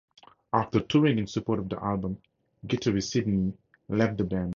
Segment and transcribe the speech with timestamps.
[0.51, 2.17] After touring in support of the album,
[2.65, 3.53] guitarist Sydney
[3.87, 4.49] left the band.